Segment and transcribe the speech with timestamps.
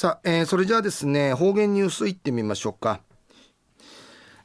[0.00, 3.02] さあ、えー、それじゃあですね方言ニュースいってみましょうか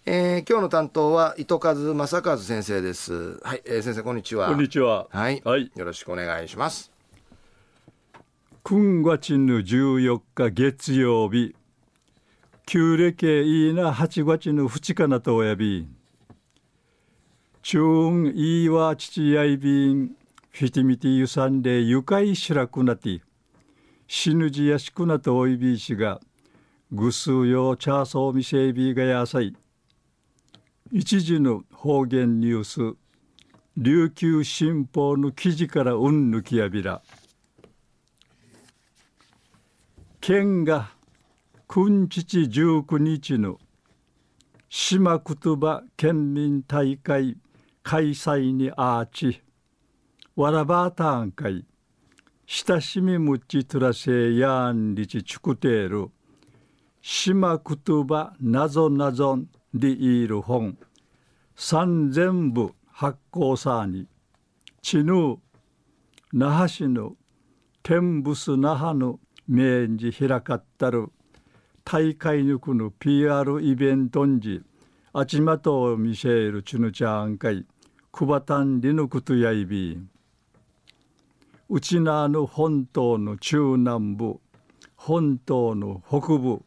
[0.05, 3.39] えー、今日の担当は糸数正和先生です。
[3.41, 4.49] はい、えー、先生こんにちは。
[4.49, 5.07] こんにちは。
[5.11, 6.91] はい、はい、よろしくお願いします。
[8.65, 11.55] 9月の14日月曜日、
[12.65, 15.87] 旧暦いいな8月の2日なとおやび、
[17.61, 20.17] 中いいわ父やいびん、
[20.51, 23.21] フィティミティユさんで愉快しらくなて、
[24.07, 26.19] 死ぬじやしくなとおいびいしが、
[26.91, 29.55] ぐすうよチャーソーみせいびがやさい、
[30.91, 32.97] 一時の方言ニュース
[33.77, 37.01] 琉球新報の記事からうんぬきやびら。
[40.21, 40.91] 県が
[41.67, 43.59] 君父19日の
[44.69, 47.37] 島言葉県民大会
[47.83, 49.41] 開催にあーち
[50.35, 51.65] わらばたんかい。
[52.47, 56.11] 親しみむちとらせやんりちちくてる。
[57.01, 59.39] 島言葉なぞなぞ
[59.73, 60.77] リイル本。
[61.55, 64.07] 三千部発行さに。
[64.83, 65.37] ちぬ
[66.33, 67.15] 那覇市の
[67.81, 71.09] 天ブス那覇の明治開かったる。
[71.83, 74.61] 大会抜くの PR イベントんじ。
[75.13, 77.65] あちまと見せるちぬちゃんかい。
[78.11, 80.14] くばたんりぬくとやいびう
[81.81, 84.39] ちなの本島の中南部
[84.95, 86.61] 本島の北部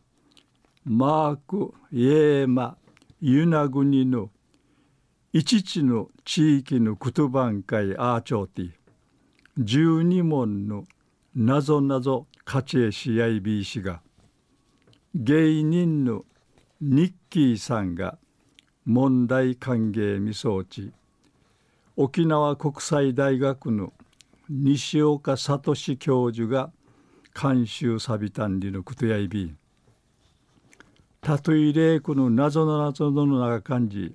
[0.85, 2.77] マーク、イエーマ、
[3.21, 4.31] ユナ国の
[5.33, 8.71] 一地の地域の言葉会アーチョーティ
[9.59, 10.85] 十二問の
[11.35, 14.01] なぞなぞ勝ちえし合いびいしが
[15.15, 16.25] 芸人の
[16.81, 18.19] ニッキーさんが
[18.85, 20.93] 問題歓迎みそうち
[21.97, 23.93] 沖縄国際大学の
[24.49, 26.71] 西岡聡教授が
[27.41, 29.55] 監修さびたんりのことやいび
[31.21, 34.15] たとえれいこの謎の謎の中感じ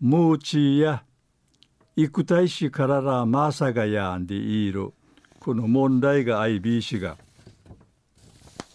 [0.00, 1.04] ムーチーや
[1.96, 4.92] 幾大使かららマーサガヤンでいる
[5.40, 7.16] この問題が IB 氏が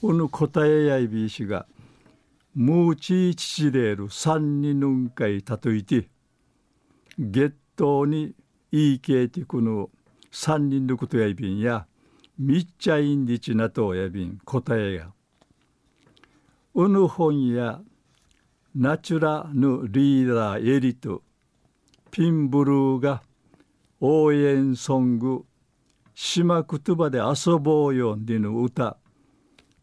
[0.02, 1.66] この答えやいびしが
[2.54, 6.08] ムーチーチチレール三人ぬんかいたといて
[7.18, 8.34] 月頭に
[8.72, 9.90] いいけいてこの
[10.40, 11.88] 三人のことやいびんや
[12.38, 15.12] みっちゃいんりちなとやびん答えや
[16.76, 17.82] うぬ本や
[18.76, 21.24] ナチュラヌリーダーエリト
[22.12, 23.24] ピンブルーが
[24.00, 25.44] 応援ソング
[26.14, 28.98] 島言葉で遊ぼうよんでの歌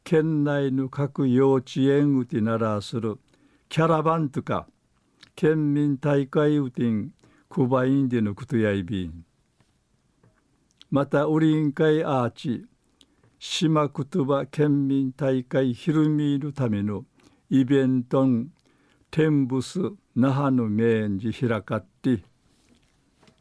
[0.04, 3.18] 県内の各幼稚園うてならする
[3.68, 4.68] キャラバンとか
[5.34, 7.10] 県民大会うてん
[7.48, 9.24] クバインでのことやいびん。
[10.94, 12.66] またウリン会アーチ
[13.40, 17.04] 島言葉県民大会ひるみるための
[17.50, 18.50] イベントン
[19.10, 19.80] 天ブス
[20.14, 22.22] 那覇の名寺開かって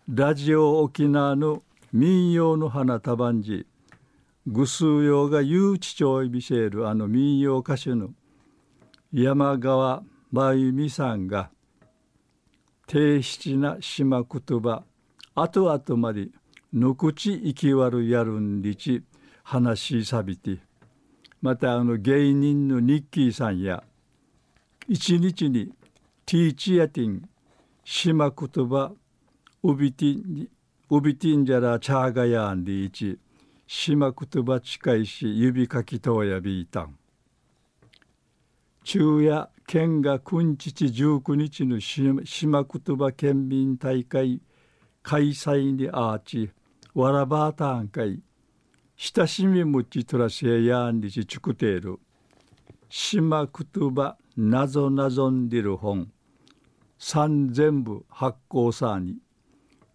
[0.09, 3.67] ラジオ沖縄の民謡の花束んじ
[4.47, 8.09] ぐすうようが誘致町いびせるあの民謡歌手の
[9.13, 11.51] 山川真由美さんが
[12.87, 14.81] 低質な島言葉
[15.35, 16.29] 後々まで
[16.73, 19.03] のくち生き悪やるんりち
[19.43, 20.59] 話しさびて。
[21.43, 23.83] またあの芸人のニッキーさんや
[24.87, 25.73] 一日に
[26.25, 27.29] ティーチヤティン
[27.83, 28.93] 島言葉
[29.61, 30.47] ウビティン
[30.89, 33.19] ウビティンジャラチャーガヤンリーチ
[33.67, 36.95] 島言葉近いし指かきとやびいたん。
[38.85, 44.41] 昼夜県が君父19日の島言葉県民大会
[45.01, 46.51] 開催にあーち
[46.95, 48.21] わらばーたんかい。
[48.95, 51.99] 親しみむちとらせやんりちちくている。
[52.87, 56.11] 島言葉なぞなぞんでる本。
[56.99, 59.17] 三千部発行さに。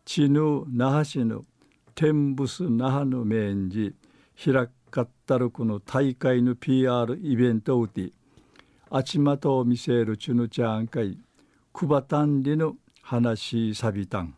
[0.05, 1.45] 地ぬ那覇市の
[1.95, 3.93] 天ブス那覇の面寺
[4.65, 8.11] 開かったるこの大会の PR イベントうて。
[8.91, 11.17] あちまとを見せるちぬちゃんかい。
[11.73, 14.38] くばたんりの話さびたん。